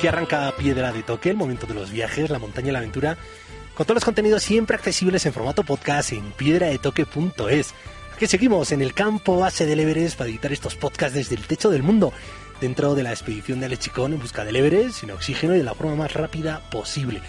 [0.00, 3.18] Que arranca Piedra de Toque, el momento de los viajes, la montaña y la aventura,
[3.74, 7.74] con todos los contenidos siempre accesibles en formato podcast en piedradetoque.es.
[8.14, 11.68] Aquí seguimos en el campo base del Everest para editar estos podcasts desde el techo
[11.68, 12.14] del mundo,
[12.62, 15.74] dentro de la expedición de Alechicón en busca del Everest, sin oxígeno y de la
[15.74, 17.20] forma más rápida posible.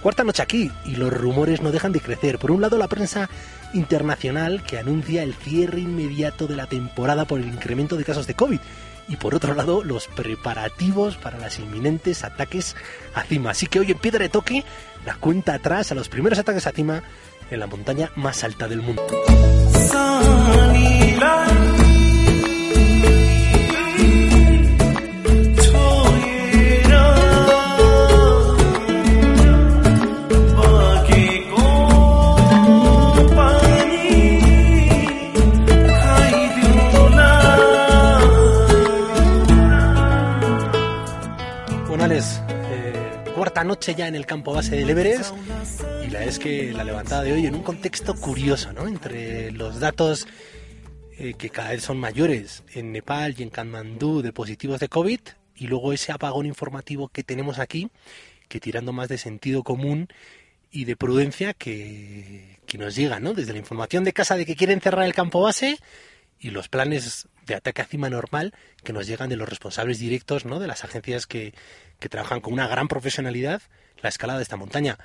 [0.00, 2.38] Cuarta noche aquí y los rumores no dejan de crecer.
[2.38, 3.28] Por un lado, la prensa
[3.74, 8.34] internacional que anuncia el cierre inmediato de la temporada por el incremento de casos de
[8.34, 8.60] COVID
[9.10, 12.76] y por otro lado los preparativos para los inminentes ataques
[13.12, 13.50] a cima.
[13.50, 14.64] Así que hoy en Piedra de Toque
[15.04, 17.02] la cuenta atrás a los primeros ataques a cima
[17.50, 19.02] en la montaña más alta del mundo.
[43.70, 45.32] Noche ya en el campo base del Everest
[46.04, 48.88] y la es que la levantada de hoy en un contexto curioso, ¿no?
[48.88, 50.26] Entre los datos
[51.16, 55.20] eh, que cada vez son mayores en Nepal y en Kathmandú de positivos de COVID
[55.54, 57.90] y luego ese apagón informativo que tenemos aquí,
[58.48, 60.08] que tirando más de sentido común
[60.72, 63.34] y de prudencia que, que nos llega, ¿no?
[63.34, 65.78] Desde la información de casa de que quieren cerrar el campo base
[66.40, 70.44] y los planes de ataque a cima normal que nos llegan de los responsables directos,
[70.44, 70.58] ¿no?
[70.58, 71.54] De las agencias que,
[72.00, 73.62] que trabajan con una gran profesionalidad
[74.02, 74.98] la escalada de esta montaña.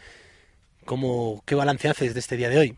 [0.86, 2.78] ¿Cómo, ¿Qué balance haces de este día de hoy?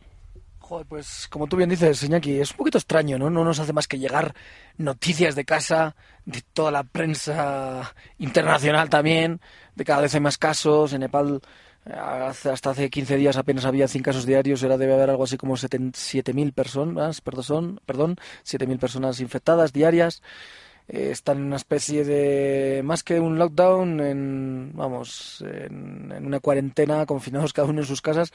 [0.60, 3.30] Joder, pues como tú bien dices, Iñaki, es un poquito extraño, ¿no?
[3.30, 4.34] No nos hace más que llegar
[4.78, 5.96] noticias de casa,
[6.26, 9.40] de toda la prensa internacional también,
[9.76, 10.92] de cada vez hay más casos.
[10.92, 11.42] En Nepal
[11.90, 15.56] hasta hace 15 días apenas había 100 casos diarios, ahora debe haber algo así como
[15.56, 20.22] 7.000 personas, perdón, perdón 7.000 personas infectadas diarias.
[20.90, 27.06] Eh, están en una especie de más que un lockdown en vamos en, una cuarentena
[27.06, 28.32] confinados cada uno en sus casas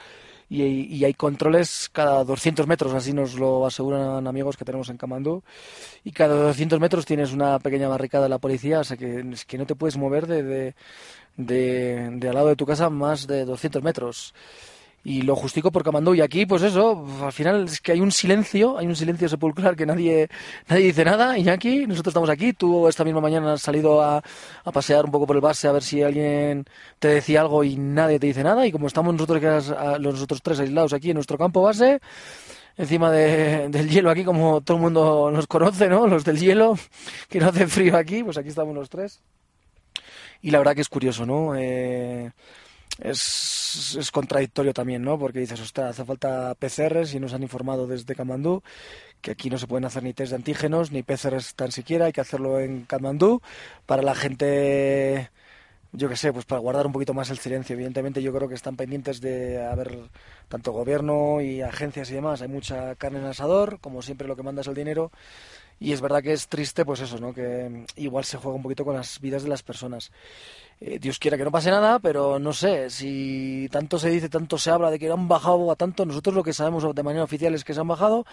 [0.49, 5.41] y, hay controles cada 200 metros así nos lo aseguran amigos que tenemos en Kamandú
[6.03, 9.45] y cada 200 metros tienes una pequeña barricada de la policía o sea que, es
[9.45, 10.75] que no te puedes mover de, de,
[11.37, 14.35] de, de al lado de tu casa más de 200 metros
[15.03, 16.13] y lo justico por Camandú.
[16.15, 19.75] Y aquí, pues eso, al final es que hay un silencio, hay un silencio sepulcral
[19.75, 20.29] que nadie,
[20.69, 21.35] nadie dice nada.
[21.51, 22.53] Aquí, nosotros estamos aquí.
[22.53, 24.17] Tú esta misma mañana has salido a,
[24.63, 26.65] a, pasear un poco por el base a ver si alguien
[26.99, 28.65] te decía algo y nadie te dice nada.
[28.65, 29.41] Y como estamos nosotros,
[29.99, 31.99] los nosotros tres aislados aquí en nuestro campo base,
[32.77, 36.07] encima de, del hielo aquí, como todo el mundo nos conoce, ¿no?
[36.07, 36.77] Los del hielo,
[37.29, 39.21] que no hace frío aquí, pues aquí estamos los tres.
[40.41, 41.55] Y la verdad que es curioso, ¿no?
[41.55, 42.31] Eh,
[42.99, 45.17] es, es, contradictorio también, ¿no?
[45.17, 48.61] Porque dices, ostras, hace falta PCRs y nos han informado desde Kamandú
[49.23, 52.11] que aquí no se pueden hacer ni test de antígenos ni PCRs tan siquiera, hay
[52.11, 53.41] que hacerlo en Kamandú
[53.85, 55.31] para la gente,
[55.93, 57.73] yo qué sé, pues para guardar un poquito más el silencio.
[57.73, 60.09] Evidentemente yo creo que están pendientes de haber
[60.49, 64.43] tanto gobierno y agencias y demás, hay mucha carne en asador, como siempre lo que
[64.43, 65.11] manda es el dinero.
[65.79, 67.33] Y es verdad que es triste, pues eso, ¿no?
[67.33, 70.11] Que igual se juega un poquito con las vidas de las personas.
[70.85, 74.57] Eh, Dios quiera que no pase nada, pero no sé, si tanto se dice, tanto
[74.57, 77.55] se habla de que han bajado a tanto, nosotros lo que sabemos de manera oficial
[77.55, 78.25] es que se han bajado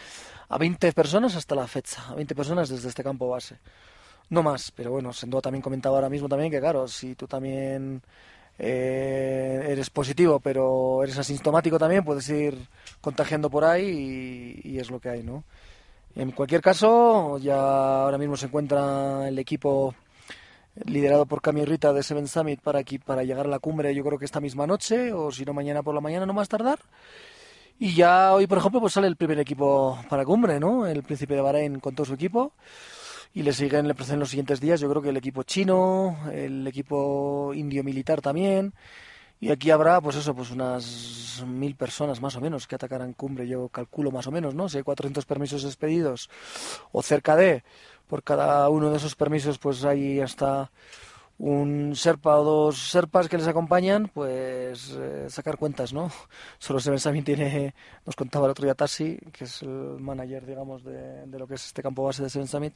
[0.48, 3.58] a 20 personas hasta la fecha, a 20 personas desde este campo base.
[4.30, 8.02] No más, pero bueno, Sendo también comentaba ahora mismo también que claro, si tú también
[8.58, 12.58] eh, eres positivo, pero eres asintomático también, puedes ir
[13.00, 15.44] contagiando por ahí y, y es lo que hay, ¿no?
[16.16, 19.94] En cualquier caso, ya ahora mismo se encuentra el equipo
[20.74, 24.04] liderado por Cami Rita de Seven Summit para aquí para llegar a la cumbre yo
[24.04, 26.78] creo que esta misma noche o si no mañana por la mañana no más tardar.
[27.78, 31.34] Y ya hoy por ejemplo pues sale el primer equipo para cumbre no el príncipe
[31.34, 32.52] de Bahrein con todo su equipo.
[33.32, 36.66] Y le siguen le preceden los siguientes días yo creo que el equipo chino el
[36.66, 38.74] equipo indio militar también.
[39.42, 43.48] Y aquí habrá pues eso pues unas mil personas más o menos que atacarán cumbre
[43.48, 46.28] yo calculo más o menos no si hay 400 permisos expedidos
[46.92, 47.64] o cerca de
[48.10, 50.70] por cada uno de esos permisos pues hay hasta
[51.40, 56.10] un serpa o dos serpas que les acompañan, pues eh, sacar cuentas, ¿no?
[56.58, 57.74] Solo Seven Summit tiene,
[58.04, 61.54] nos contaba el otro día Tassi, que es el manager, digamos, de, de lo que
[61.54, 62.74] es este campo base de Seven Summit,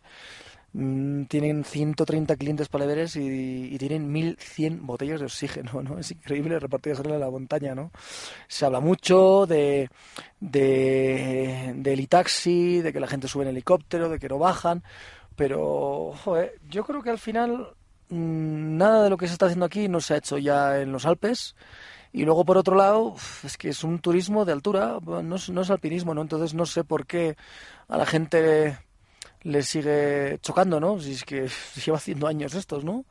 [0.72, 5.98] mm, tienen 130 clientes para Everest y, y, tienen 1.100 botellas de oxígeno, ¿no?
[5.98, 7.90] Es increíble repartidas en la montaña, ¿no?
[8.48, 9.90] Se habla mucho de,
[10.40, 14.82] de, del e-taxi, de que la gente sube en helicóptero, de que no bajan,
[15.36, 16.14] pero,
[16.68, 17.74] yo creo que al final
[18.10, 20.92] Mm, nada de lo que se está haciendo aquí no se ha hecho ya en
[20.92, 21.56] los Alpes.
[22.12, 25.62] Y luego, por otro lado, es que es un turismo de altura, no es, no
[25.62, 26.22] es alpinismo, ¿no?
[26.22, 27.36] Entonces no sé por qué
[27.88, 28.78] a la gente
[29.42, 31.00] le sigue chocando, ¿no?
[31.00, 31.48] Si es que
[31.84, 33.04] lleva haciendo años estos, ¿no?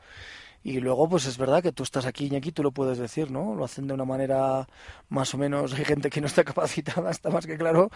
[0.63, 3.29] Y luego, pues es verdad que tú estás aquí, y aquí tú lo puedes decir,
[3.31, 3.53] ¿no?
[3.53, 4.67] Lo hacen de una manera
[5.09, 5.73] más o menos.
[5.73, 7.91] Hay gente que no está capacitada, está más que claro.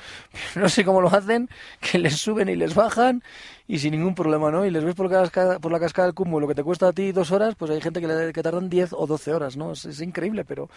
[0.55, 1.49] No sé cómo lo hacen,
[1.79, 3.23] que les suben y les bajan
[3.67, 4.65] y sin ningún problema, ¿no?
[4.65, 6.87] Y les ves por la cascada, por la cascada del cúmulo lo que te cuesta
[6.87, 9.57] a ti dos horas, pues hay gente que, le, que tardan 10 o 12 horas,
[9.57, 9.71] ¿no?
[9.71, 10.69] Es, increíble, pero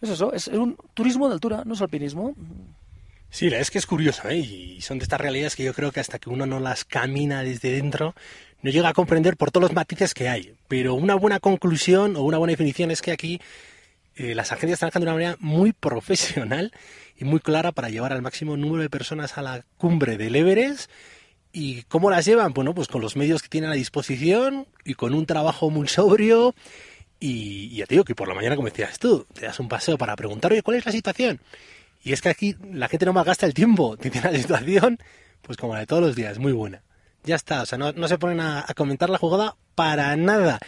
[0.00, 2.34] es eso, es, es un turismo de altura, no es alpinismo.
[3.30, 4.36] Sí, la es que es curioso, ¿eh?
[4.36, 7.42] Y son de estas realidades que yo creo que hasta que uno no las camina
[7.42, 8.14] desde dentro,
[8.64, 10.54] no llega a comprender por todos los matices que hay.
[10.68, 13.38] Pero una buena conclusión o una buena definición es que aquí
[14.16, 16.72] eh, las agencias trabajan de una manera muy profesional
[17.18, 20.90] y muy clara para llevar al máximo número de personas a la cumbre del Everest.
[21.52, 22.54] ¿Y cómo las llevan?
[22.54, 26.54] Bueno, pues con los medios que tienen a disposición y con un trabajo muy sobrio.
[27.20, 29.68] Y, y ya te digo que por la mañana, como decías tú, te das un
[29.68, 31.38] paseo para preguntar, oye, ¿cuál es la situación?
[32.02, 34.98] Y es que aquí la gente no malgasta el tiempo, tiene la situación,
[35.42, 36.83] pues como la de todos los días, muy buena.
[37.24, 40.58] Ya está, o sea, no, se ponen a, comentar la jugada para nada.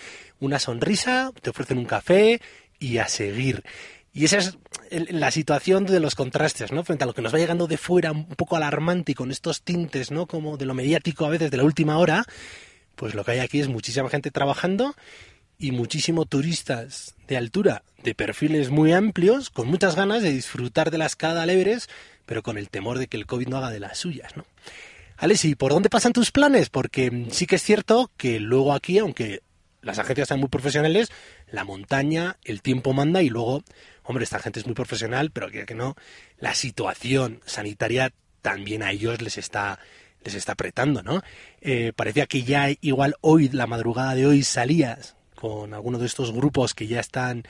[0.40, 2.40] Una sonrisa, te ofrecen un café
[2.78, 3.62] y a seguir.
[4.14, 4.56] Y esa es
[4.90, 6.82] la situación de los contrastes, ¿no?
[6.82, 9.62] Frente a lo que nos va llegando de fuera un poco alarmante y con estos
[9.62, 10.26] tintes, ¿no?
[10.26, 12.24] Como de lo mediático a veces de la última hora,
[12.94, 14.94] pues lo que hay aquí es muchísima gente trabajando
[15.58, 20.96] y muchísimos turistas de altura, de perfiles muy amplios, con muchas ganas de disfrutar de
[20.96, 21.90] la escada al Everest,
[22.24, 24.46] pero con el temor de que el COVID no haga de las suyas, ¿no?
[25.18, 26.68] Alex, ¿y por dónde pasan tus planes?
[26.68, 29.42] Porque sí que es cierto que luego aquí, aunque
[29.80, 31.10] las agencias están muy profesionales,
[31.50, 33.62] la montaña, el tiempo manda y luego,
[34.02, 35.96] hombre, esta gente es muy profesional, pero que, que no,
[36.38, 39.78] la situación sanitaria también a ellos les está
[40.26, 41.22] les está apretando, ¿no?
[41.60, 46.32] Eh, parecía que ya igual hoy, la madrugada de hoy, salías con alguno de estos
[46.32, 47.44] grupos que ya están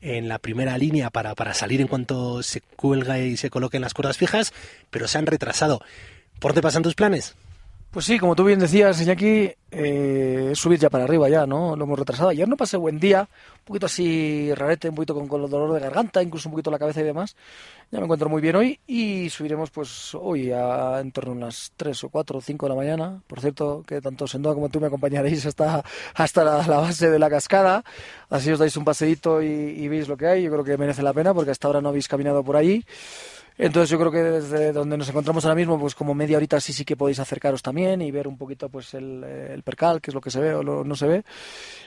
[0.00, 3.94] en la primera línea para, para salir en cuanto se cuelga y se coloquen las
[3.94, 4.52] cuerdas fijas,
[4.90, 5.82] pero se han retrasado.
[6.42, 7.36] ¿Por dónde pasan tus planes?
[7.92, 11.76] Pues sí, como tú bien decías, Iñaki, eh, subir ya para arriba ya, ¿no?
[11.76, 12.30] Lo hemos retrasado.
[12.30, 13.28] Ayer no pasé buen día,
[13.60, 16.80] un poquito así rarete, un poquito con, con dolor de garganta, incluso un poquito la
[16.80, 17.36] cabeza y demás.
[17.92, 21.70] Ya me encuentro muy bien hoy y subiremos pues hoy a en torno a unas
[21.76, 23.22] 3 o 4 o 5 de la mañana.
[23.28, 25.84] Por cierto, que tanto Sendoa como tú me acompañaréis hasta,
[26.14, 27.84] hasta la, base de la cascada.
[28.30, 30.42] Así os dais un paseíto y, y veis lo que hay.
[30.42, 32.84] Yo creo que merece la pena porque hasta ahora no habéis caminado por ahí.
[33.58, 36.72] Entonces yo creo que desde donde nos encontramos ahora mismo, pues como media horita sí
[36.72, 40.14] sí que podéis acercaros también y ver un poquito pues el, el percal, que es
[40.14, 41.24] lo que se ve o no se ve.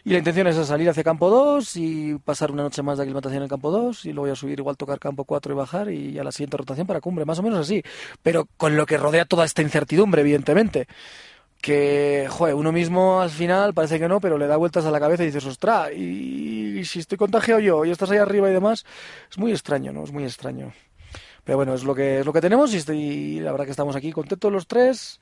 [0.03, 3.43] Y la intención es salir hacia campo 2 y pasar una noche más de aclimatación
[3.43, 6.23] en campo 2 y luego a subir igual tocar campo 4 y bajar y a
[6.23, 7.83] la siguiente rotación para cumbre, más o menos así.
[8.21, 10.87] Pero con lo que rodea toda esta incertidumbre, evidentemente
[11.61, 14.99] que, joder, uno mismo al final parece que no, pero le da vueltas a la
[14.99, 18.53] cabeza y dices, ostras, y, y si estoy contagiado yo y estás ahí arriba y
[18.53, 18.85] demás,
[19.31, 20.03] es muy extraño, ¿no?
[20.03, 20.73] Es muy extraño.
[21.45, 23.95] Pero bueno, es lo que, es lo que tenemos y, estoy, la verdad que estamos
[23.95, 25.21] aquí contentos los tres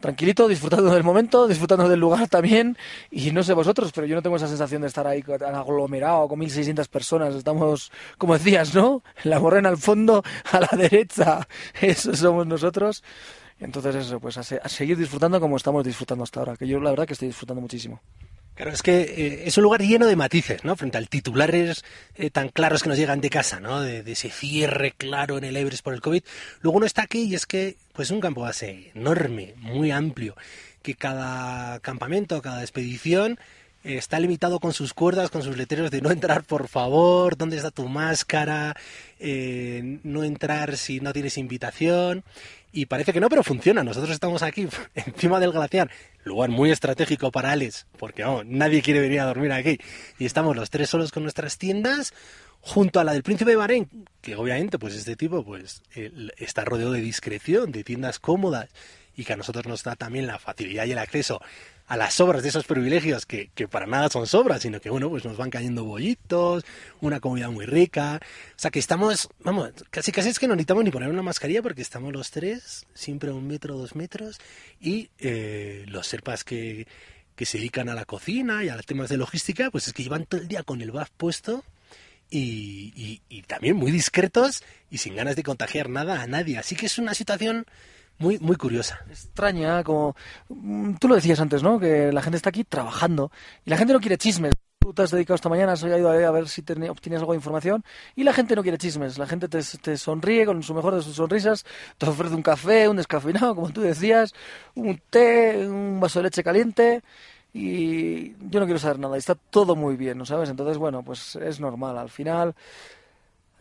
[0.00, 2.76] tranquilito, disfrutando del momento, disfrutando del lugar también.
[3.10, 6.40] Y no sé vosotros, pero yo no tengo esa sensación de estar ahí aglomerado con
[6.40, 7.34] 1.600 personas.
[7.34, 9.02] Estamos, como decías, ¿no?
[9.24, 10.22] La morena al fondo,
[10.52, 11.46] a la derecha.
[11.80, 13.02] Eso somos nosotros.
[13.60, 16.56] Entonces eso, pues a seguir disfrutando como estamos disfrutando hasta ahora.
[16.56, 18.00] Que yo la verdad que estoy disfrutando muchísimo.
[18.58, 20.74] Claro, es que eh, es un lugar lleno de matices, ¿no?
[20.74, 21.84] Frente al titulares
[22.16, 23.80] eh, tan claros que nos llegan de casa, ¿no?
[23.80, 26.24] De, ese cierre claro en el Everest por el COVID.
[26.62, 30.34] Luego uno está aquí y es que, pues, un campo base enorme, muy amplio,
[30.82, 33.38] que cada campamento, cada expedición
[33.84, 37.58] eh, está limitado con sus cuerdas, con sus letreros de no entrar, por favor, dónde
[37.58, 38.74] está tu máscara,
[39.20, 42.24] no entrar si no tienes invitación.
[42.72, 43.82] Y parece que no, pero funciona.
[43.82, 45.90] Nosotros estamos aquí encima del glaciar,
[46.24, 49.78] lugar muy estratégico para Alex, porque nadie quiere venir a dormir aquí.
[50.18, 52.12] Y estamos los tres solos con nuestras tiendas,
[52.60, 53.88] junto a la del Príncipe de Bahrein,
[54.20, 55.82] que obviamente, pues este tipo, pues
[56.36, 58.68] está rodeado de discreción, de tiendas cómodas,
[59.16, 61.40] y que a nosotros nos da también la facilidad y el acceso
[61.88, 65.08] a las sobras de esos privilegios que, que, para nada son sobras, sino que bueno,
[65.08, 66.64] pues nos van cayendo bollitos,
[67.00, 68.20] una comida muy rica.
[68.22, 71.62] O sea que estamos, vamos, casi casi es que no necesitamos ni poner una mascarilla
[71.62, 74.38] porque estamos los tres, siempre a un metro, dos metros,
[74.80, 76.86] y eh, los serpas que,
[77.34, 80.02] que se dedican a la cocina y a los temas de logística, pues es que
[80.02, 81.64] llevan todo el día con el buff puesto
[82.28, 86.58] y, y, y también muy discretos y sin ganas de contagiar nada a nadie.
[86.58, 87.64] Así que es una situación
[88.18, 88.98] muy, muy curiosa.
[89.08, 90.14] Extraña, como
[90.48, 91.78] mm, tú lo decías antes, ¿no?
[91.78, 93.30] Que la gente está aquí trabajando
[93.64, 94.52] y la gente no quiere chismes.
[94.80, 97.36] Tú te has dedicado esta mañana, has ido a ver si ten- obtienes algo de
[97.36, 97.84] información
[98.16, 99.18] y la gente no quiere chismes.
[99.18, 101.64] La gente te, te sonríe con su mejor de sus sonrisas,
[101.98, 104.32] te ofrece un café, un descafeinado, como tú decías,
[104.74, 107.02] un té, un vaso de leche caliente
[107.52, 109.16] y yo no quiero saber nada.
[109.16, 110.48] Está todo muy bien, ¿no sabes?
[110.48, 111.98] Entonces, bueno, pues es normal.
[111.98, 112.54] Al final,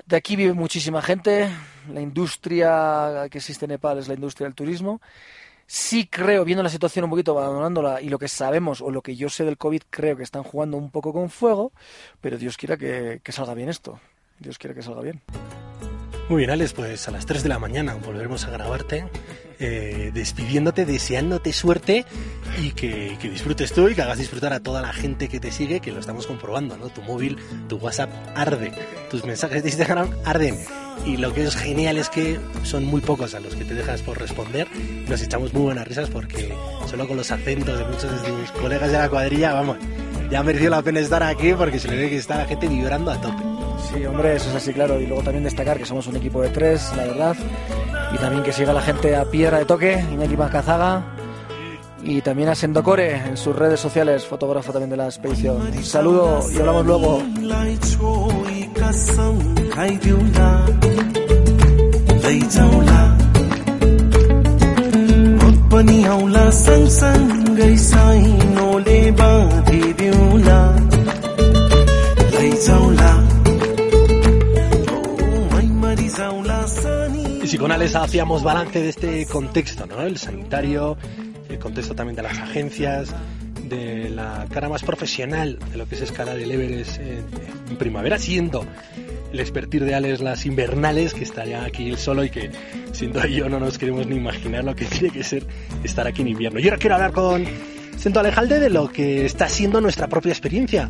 [0.08, 1.50] de aquí vive muchísima gente.
[1.92, 5.02] La industria que existe en Nepal es la industria del turismo.
[5.66, 9.18] Sí creo, viendo la situación un poquito, abandonándola y lo que sabemos o lo que
[9.18, 11.74] yo sé del COVID, creo que están jugando un poco con fuego,
[12.22, 14.00] pero Dios quiera que, que salga bien esto.
[14.40, 15.22] Dios quiera que salga bien.
[16.30, 19.06] Muy bien, Alex, pues a las 3 de la mañana volveremos a grabarte,
[19.60, 22.06] eh, despidiéndote, deseándote suerte
[22.62, 25.54] y que, que disfrutes tú y que hagas disfrutar a toda la gente que te
[25.54, 26.90] sigue, que lo estamos comprobando, ¿no?
[26.90, 27.38] Tu móvil,
[27.70, 28.74] tu WhatsApp arde,
[29.10, 30.58] tus mensajes de Instagram arden.
[31.06, 34.02] Y lo que es genial es que son muy pocos a los que te dejas
[34.02, 34.68] por responder.
[35.08, 36.54] Nos echamos muy buenas risas porque
[36.88, 39.78] solo con los acentos de muchos de tus colegas de la cuadrilla, vamos,
[40.30, 42.68] ya ha merecido la pena estar aquí porque se le ve que está la gente
[42.68, 43.57] vibrando a tope.
[43.89, 45.01] Sí, hombre, eso es así, claro.
[45.01, 47.37] Y luego también destacar que somos un equipo de tres, la verdad.
[48.15, 51.05] Y también que siga la gente a piedra de toque, Iñaki Macazaga.
[52.05, 55.61] Y también a Sendocore en sus redes sociales, fotógrafo también de la expedición.
[55.61, 57.23] Un saludo y hablamos luego.
[57.53, 59.37] लाई छोई कसम
[59.75, 60.51] खाइदिउँला
[62.25, 63.01] लैजाउँला
[65.39, 69.76] म पनि आउला सँगसँगै साइनोले बाँधिदिउँला
[77.78, 80.02] Alex hacíamos balance de este contexto, ¿no?
[80.02, 80.98] El sanitario,
[81.48, 83.14] el contexto también de las agencias,
[83.70, 87.24] de la cara más profesional de lo que es escalar el Everest en,
[87.70, 88.66] en primavera, siendo
[89.32, 92.50] el expertir de Alex las invernales, que está ya aquí él solo y que
[92.94, 95.46] siendo yo no nos queremos ni imaginar lo que tiene que ser
[95.84, 96.60] estar aquí en invierno.
[96.60, 97.46] Yo ahora quiero hablar con
[97.96, 100.90] Sento Alejalde de lo que está siendo nuestra propia experiencia.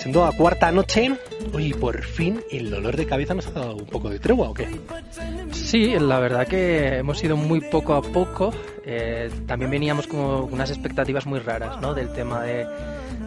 [0.00, 1.14] Siendo a cuarta noche,
[1.52, 4.54] oye, por fin el dolor de cabeza nos ha dado un poco de tregua, ¿o
[4.54, 4.66] qué?
[5.52, 8.50] Sí, la verdad que hemos ido muy poco a poco.
[8.86, 11.92] Eh, también veníamos con unas expectativas muy raras, ¿no?
[11.92, 12.66] Del tema de,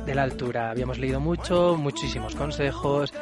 [0.04, 0.72] de la altura.
[0.72, 3.14] Habíamos leído mucho, muchísimos consejos,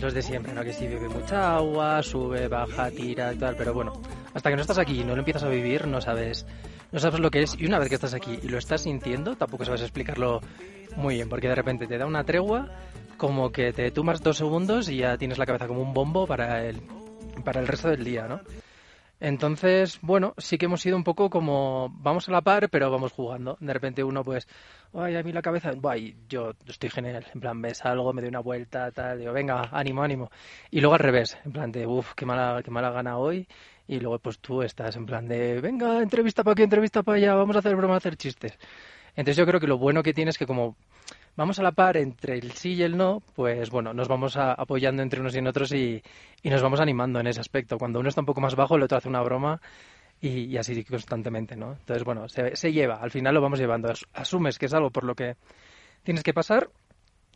[0.00, 0.64] los de siempre, ¿no?
[0.64, 3.56] Que si bebe mucha agua, sube, baja, tira y tal.
[3.56, 3.92] Pero bueno,
[4.32, 6.46] hasta que no estás aquí y no lo empiezas a vivir, no sabes,
[6.92, 7.56] no sabes lo que es.
[7.58, 10.40] Y una vez que estás aquí y lo estás sintiendo, tampoco sabes explicarlo
[10.96, 12.68] muy bien, porque de repente te da una tregua,
[13.16, 16.64] como que te tumbas dos segundos y ya tienes la cabeza como un bombo para
[16.64, 16.80] el,
[17.44, 18.40] para el resto del día, ¿no?
[19.18, 23.12] Entonces, bueno, sí que hemos sido un poco como vamos a la par, pero vamos
[23.12, 23.56] jugando.
[23.60, 24.46] De repente uno, pues,
[24.92, 27.24] ay, a mí la cabeza, guay, yo estoy genial.
[27.34, 30.30] En plan, ves algo, me doy una vuelta, tal, digo, venga, ánimo, ánimo.
[30.70, 33.48] Y luego al revés, en plan de, uff, qué mala, qué mala gana hoy.
[33.88, 37.34] Y luego, pues tú estás en plan de, venga, entrevista para aquí, entrevista para allá,
[37.34, 38.58] vamos a hacer broma, a hacer chistes.
[39.16, 40.76] Entonces yo creo que lo bueno que tiene es que como
[41.36, 44.52] vamos a la par entre el sí y el no, pues bueno, nos vamos a-
[44.52, 46.02] apoyando entre unos y en otros y,
[46.44, 47.78] nos vamos animando en ese aspecto.
[47.78, 49.60] Cuando uno está un poco más bajo, el otro hace una broma
[50.20, 51.72] y, así constantemente, ¿no?
[51.72, 53.90] Entonces, bueno, se, se lleva, al final lo vamos llevando.
[53.90, 55.36] As- Asumes que es algo por lo que
[56.02, 56.70] tienes que pasar,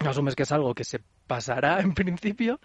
[0.00, 2.60] asumes que es algo que se pasará en principio,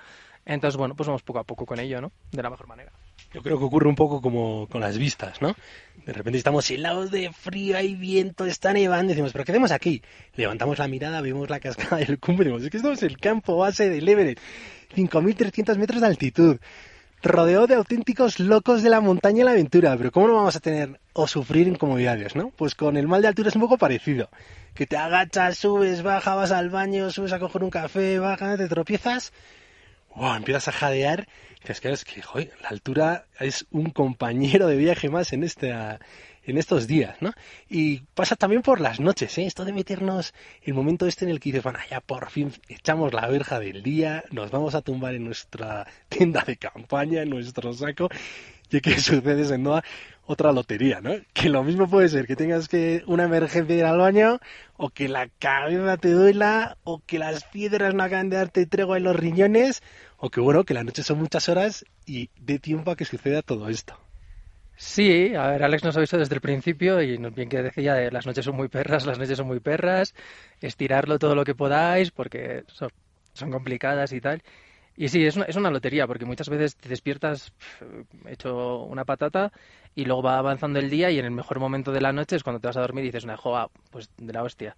[0.46, 2.12] entonces, bueno, pues vamos poco a poco con ello, ¿no?
[2.32, 2.92] De la mejor manera.
[3.34, 5.56] Yo creo que ocurre un poco como con las vistas, ¿no?
[6.06, 10.02] De repente estamos helados de frío, hay viento, está nevando, decimos, ¿pero qué hacemos aquí?
[10.36, 13.58] Levantamos la mirada, vemos la cascada del cumbre, decimos, es que estamos en el campo
[13.58, 14.40] base del Everest,
[14.96, 16.58] 5.300 metros de altitud,
[17.24, 20.60] rodeado de auténticos locos de la montaña y la aventura, pero ¿cómo no vamos a
[20.60, 22.52] tener o sufrir incomodidades, no?
[22.56, 24.30] Pues con el mal de altura es un poco parecido,
[24.76, 28.68] que te agachas, subes, bajas, vas al baño, subes a coger un café, bajas, te
[28.68, 29.34] tropiezas,
[30.16, 31.28] wow, empiezas a jadear.
[31.64, 36.00] y dices, es que joder, la altura es un compañero de viaje más en esta
[36.46, 37.34] en estos días, ¿no?
[37.70, 39.46] Y pasa también por las noches, ¿eh?
[39.46, 43.14] Esto de meternos el momento este en el que dices, bueno, ya por fin echamos
[43.14, 47.74] la verja del día, nos vamos a tumbar en nuestra tienda de campaña, en nuestro
[47.74, 48.10] saco,
[48.70, 49.84] y que sucede en Noa
[50.25, 51.12] otra lotería, ¿no?
[51.34, 54.39] Que lo mismo puede ser que tengas que una emergencia ir al baño,
[54.77, 58.98] o que la cabeza te duela, o que las piedras no acaban de darte tregua
[58.98, 59.82] en los riñones,
[60.17, 63.41] o que bueno, que la noche son muchas horas y dé tiempo a que suceda
[63.41, 64.00] todo esto.
[64.77, 68.12] Sí, a ver, Alex nos avisó desde el principio y nos bien que decía de
[68.12, 70.13] las noches son muy perras, las noches son muy perras,
[70.60, 72.65] estirarlo todo lo que podáis porque
[73.34, 74.44] son complicadas y tal.
[74.98, 77.52] Y sí, es una, es una lotería, porque muchas veces te despiertas
[78.28, 79.52] hecho una patata
[79.94, 82.44] y luego va avanzando el día y en el mejor momento de la noche es
[82.44, 84.75] cuando te vas a dormir y dices, una joa, pues de la hostia.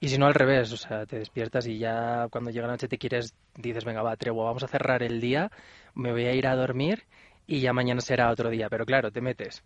[0.00, 2.88] Y si no, al revés, o sea, te despiertas y ya cuando llega la noche
[2.88, 5.50] te quieres, dices, venga, va, tregua, vamos a cerrar el día,
[5.94, 7.04] me voy a ir a dormir
[7.46, 8.68] y ya mañana será otro día.
[8.70, 9.62] Pero claro, te metes,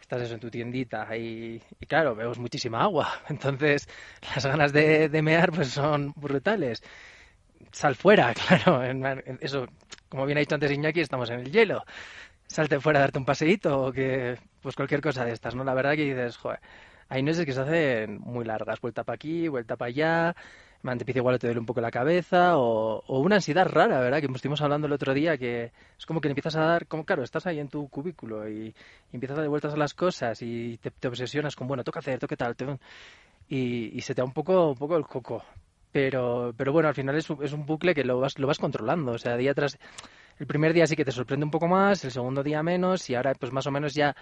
[0.00, 3.08] estás eso en tu tiendita y, y claro, bebes muchísima agua.
[3.28, 3.88] Entonces,
[4.34, 6.82] las ganas de, de mear pues son brutales.
[7.70, 9.66] Sal fuera, claro, en- en- eso,
[10.08, 11.84] como bien ha dicho antes Iñaki, estamos en el hielo.
[12.46, 15.64] Salte fuera a darte un paseíto o que, pues cualquier cosa de estas, ¿no?
[15.64, 16.60] La verdad que dices, joder,
[17.08, 20.36] hay noches que se hacen muy largas, vuelta para aquí, vuelta para allá,
[20.82, 24.20] me empieza igual te duele un poco la cabeza o, o una ansiedad rara, ¿verdad?
[24.20, 27.04] Que estuvimos hablando el otro día, que es como que le empiezas a dar, como
[27.06, 28.74] claro, estás ahí en tu cubículo y,
[29.12, 32.36] empiezas a dar vueltas a las cosas y te, obsesionas con, bueno, toca hacer, toca
[32.36, 32.78] tal, te-
[33.48, 35.44] y, y se te da un poco, un poco el coco.
[35.92, 39.12] Pero, pero bueno, al final es, es un bucle que lo vas, lo vas controlando,
[39.12, 39.78] o sea, día tras...
[40.38, 43.14] El primer día sí que te sorprende un poco más, el segundo día menos y
[43.14, 44.16] ahora pues más o menos ya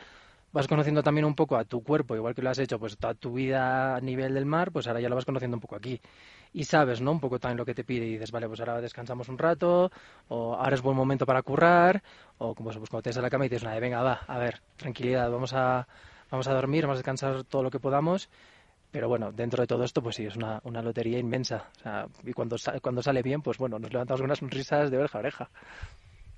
[0.52, 3.14] vas conociendo también un poco a tu cuerpo, igual que lo has hecho pues toda
[3.14, 6.00] tu vida a nivel del mar, pues ahora ya lo vas conociendo un poco aquí.
[6.52, 7.12] Y sabes, ¿no?
[7.12, 9.92] Un poco también lo que te pide y dices, vale, pues ahora descansamos un rato,
[10.28, 12.02] o ahora es buen momento para currar,
[12.38, 14.60] o como pues cuando te a la cama y dices, nada, venga, va, a ver,
[14.76, 15.86] tranquilidad, vamos a,
[16.30, 18.28] vamos a dormir, vamos a descansar todo lo que podamos.
[18.90, 21.70] Pero bueno, dentro de todo esto, pues sí, es una, una lotería inmensa.
[21.78, 24.98] O sea, y cuando, cuando sale bien, pues bueno, nos levantamos con unas sonrisas de
[24.98, 25.50] oreja a oreja.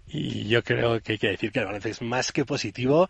[0.06, 3.08] Y yo creo que hay que decir que el balance es más que positivo,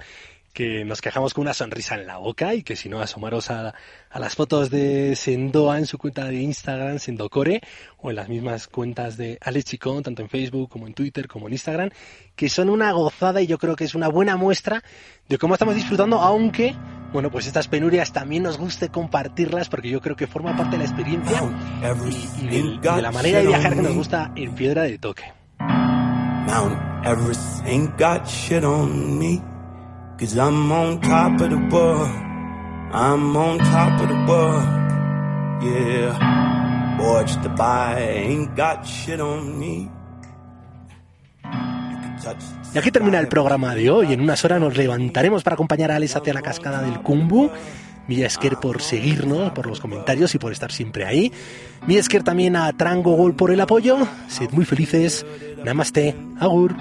[0.52, 3.74] que nos quejamos con una sonrisa en la boca y que si no, asomaros a,
[4.10, 7.62] a las fotos de Sendoa en su cuenta de Instagram, Sendocore,
[7.98, 11.46] o en las mismas cuentas de Alex Chicón, tanto en Facebook como en Twitter como
[11.46, 11.90] en Instagram,
[12.36, 14.82] que son una gozada y yo creo que es una buena muestra
[15.28, 16.74] de cómo estamos disfrutando, aunque,
[17.12, 20.78] bueno, pues estas penurias también nos guste compartirlas porque yo creo que forma parte de
[20.78, 21.42] la experiencia
[22.40, 25.24] y, y y de la manera de viajar que nos gusta en Piedra de Toque.
[25.58, 29.51] Mount Everest ain't got shit on me.
[30.18, 32.10] Cause I'm on top of the world.
[32.92, 34.64] I'm on top of the world.
[35.62, 36.96] Yeah.
[36.98, 39.90] Borge Dubai ain't got shit on me.
[42.74, 44.12] Y aquí termina el programa de hoy.
[44.12, 47.50] En unas horas nos levantaremos para acompañar a Alex hacia la cascada del Kumbu.
[48.08, 51.32] Milla Esker por seguirnos, por los comentarios y por estar siempre ahí.
[51.86, 53.98] Milla Esker también a Trango Gol por el apoyo.
[54.28, 55.26] Sed muy felices.
[55.64, 56.16] Namaste.
[56.38, 56.74] Agur.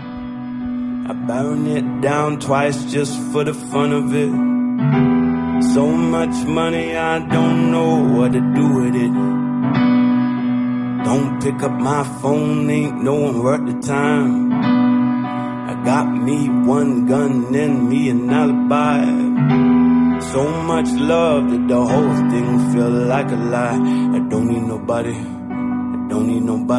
[1.12, 4.32] I burn it down twice just for the fun of it.
[5.74, 9.13] So much money, I don't know what to do with it.
[11.04, 14.54] Don't pick up my phone, ain't no one worth the time.
[14.54, 19.04] I got me one gun and me an alibi.
[20.32, 23.82] So much love that the whole thing feel like a lie.
[24.15, 25.17] I don't need nobody.
[25.17, 26.62] I don't need nobody.